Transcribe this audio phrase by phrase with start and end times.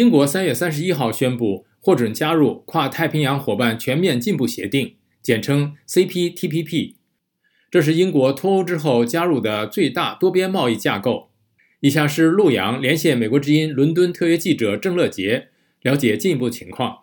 [0.00, 6.94] 英国三月三十一号宣布获准加入跨太平洋伙伴全面进步协定，简称 CPTPP。
[7.70, 11.28] 这是英国脱欧之后加入的最大多边贸易架构。
[11.80, 15.48] 以下是陆洋连线美国之音伦敦特约记者郑乐杰，
[15.82, 17.00] 了解进一步情况。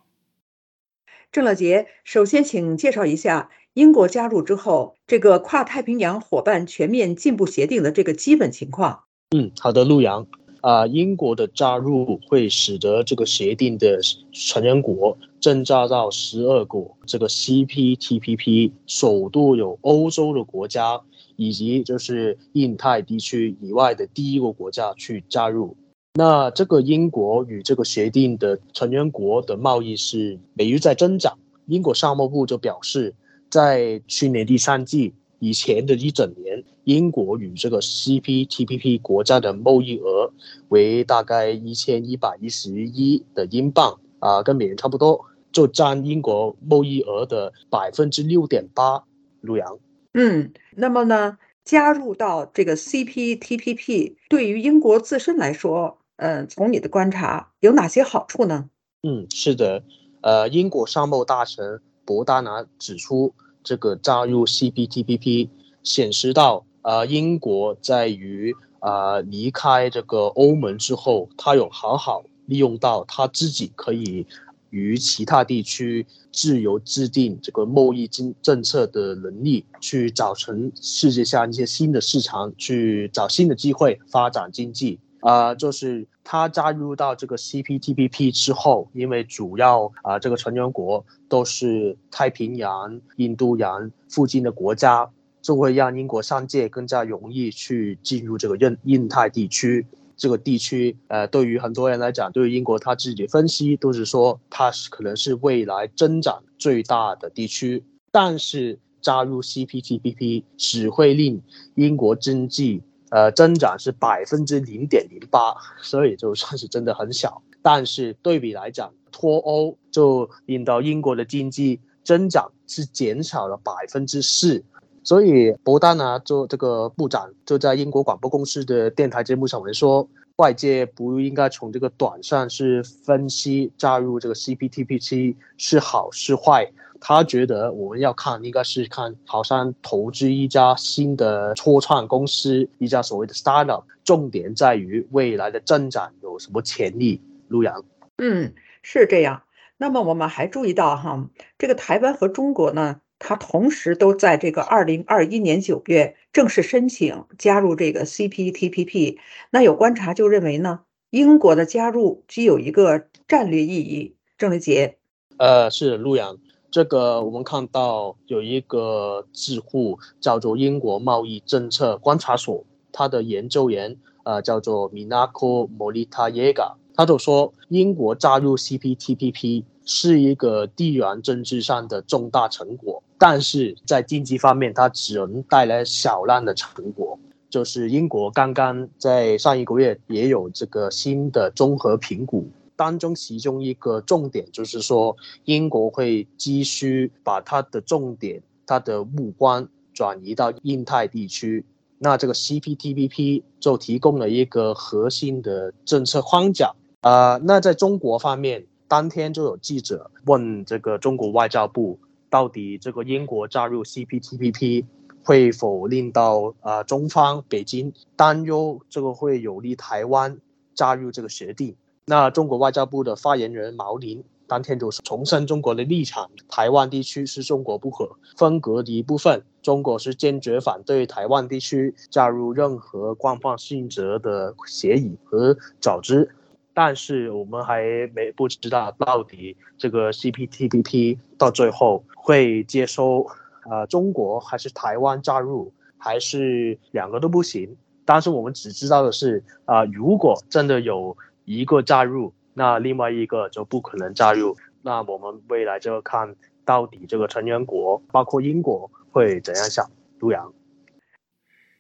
[1.31, 9.03] 郑乐杰，首先请介绍一下英国加入之后这个跨太平洋伙伴全面进步协定的这个基本情况。
[9.35, 10.27] 嗯，好的，陆洋。
[10.61, 13.99] 啊，英国的加入会使得这个协定的
[14.31, 21.01] 成员国增加到十二个，这个 CPTPP 首度有欧洲的国家
[21.35, 25.75] 以及就是印太地区以外的第一个国家去加入。
[26.15, 31.37] 那这个英国与这个协定的成员国的贸易是每日在增长。
[31.67, 33.13] 英国商务部就表示，
[33.49, 35.13] 在去年第三季。
[35.39, 40.31] 以前的一整年，英国与这个 CPTPP 国家的贸易额
[40.69, 49.03] 为大概一千一百一十一的英镑啊，跟美元差不多，就占英国贸易额的百分之六点八。
[49.41, 49.77] 陆洋，
[50.13, 58.69] 嗯，那么呢，加入到这个 CPTPP 对于英国自身来说，嗯，从你的观察有哪些好处呢？
[59.03, 59.83] 嗯，是的，
[60.21, 63.33] 呃，英国商贸大臣博达拿指出。
[63.63, 65.49] 这个加入 CPTPP
[65.83, 74.25] 显示到，呃，英国在于啊离开这个欧盟之后，他有好好利用到他自己可以
[74.69, 84.97] 与其他地区自由制定这个贸易政政策的能力，去找成世界上一些新的市场，去找新的机会发展经济。
[85.19, 95.09] 啊，就是他加入到这个 CPTPP 之后，因为主要啊这个成员国都是太平洋、印度洋附近的国家，
[95.47, 99.87] 就会让英国商界更加容易去进入这个印印太地区。
[100.17, 107.81] 这个地区，呃，对于很多人来讲，对于英国他自己分析都是说，它是可能是未来增长最大的地区。
[108.11, 111.41] 但是加入 CPTPP 只会令
[111.75, 112.83] 英国经济。
[113.09, 117.41] 呃，增长是百分之零点零八，所以就算是真的很小。
[117.61, 124.61] 但是对比来讲，脱欧就令到英国的经济增长是减少了百分之四。
[125.07, 136.69] 所以博丹拿做这个部长就在英国广播公司的电台节目上我们说，外界不应该从这个短上是分析加入这个 CPTPP 是好是坏。
[136.99, 147.21] 他觉得我们要看，应该是看好像投资一家新的初创公司，一家所谓的 startup，重点在于未来的增长有什么潜力。
[147.47, 147.81] 陆阳，
[148.17, 149.43] 嗯，是这样。
[149.77, 159.17] 那么我们还注意到哈，这个台湾和中国呢，他同时都在这个二零二一年九月正式申请加入这个 CPTPP。
[159.49, 164.15] 那有观察就认为呢，英国的加入具有一个战略意义。
[164.37, 164.97] 郑丽杰，
[165.37, 166.37] 呃，是陆阳。
[166.69, 187.17] 这个我们看到有一个智库叫做英国贸易政策观察所，他的研究员呃叫做 Minako Morita Yega，他就说英国加入 CPTPP 是一个地缘政治上的重大成果，但是在经济方面它只能带来小量的成果。
[187.49, 192.45] 就是英国刚刚在上一个月也有这个新的综合评估。
[192.75, 195.15] 当中其中一个重点就是说，
[195.45, 201.65] 英国会继续把它的重点、它的目光转移到印太地区。
[201.99, 206.73] 那这个 CPTPP 就提供了一个核心的政策框架。
[207.01, 211.97] 啊，那在中国方面，当天就有记者问这个中国外交部，
[212.29, 214.85] 到底这个英国加入 CPTPP
[215.23, 220.37] 会否令到啊中方北京担忧这个会有利台湾
[220.73, 221.75] 加入这个协定？
[222.05, 236.29] 那中国外交部的发言人毛宁当天就重申中国的立场：台湾地区是中国不可分割的一部分，中国是坚决反对台湾地区加入任何官方性质的协议和组织。
[236.77, 237.81] 但是我们还
[238.13, 243.25] 没不知道到底这个 CPTPP 到最后会接收
[243.67, 247.75] 呃中国还是台湾加入，还是两个都不行。
[248.05, 251.17] 但是我们只知道的是啊，如果真的有。
[251.49, 254.57] 一个加入，那另外一个就不可能加入。
[254.81, 256.35] 那我们未来就要看
[256.65, 259.89] 到底这个成员国，包括英国会怎样想。
[260.19, 260.53] 陆阳，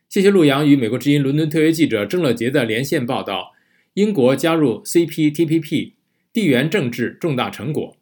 [0.07, 3.51] 谢谢陆阳与美国之音伦敦特约记者郑乐杰的连线报道。
[3.97, 5.93] 英国加入 CPTPP，
[6.31, 7.97] 地缘政治重大成果。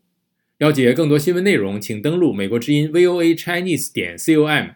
[0.58, 4.76] 了解更多新闻内容，请登录美国之音 VOA Chinese 点 com。